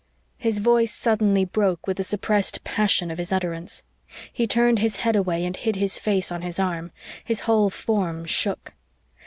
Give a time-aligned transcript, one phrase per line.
[0.39, 3.83] His voice suddenly broke with the suppressed passion of his utterance.
[4.33, 6.89] He turned his head away and hid his face on his arm.
[7.23, 8.73] His whole form shook.